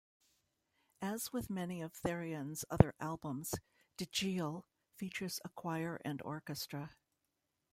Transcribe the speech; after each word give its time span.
As 1.03 1.31
with 1.31 1.51
many 1.51 1.79
of 1.83 1.93
Therion's 1.93 2.65
other 2.71 2.95
albums, 2.99 3.53
"Deggial" 3.99 4.63
features 4.95 5.39
a 5.45 5.49
choir 5.49 6.01
and 6.03 6.19
orchestra. 6.23 6.95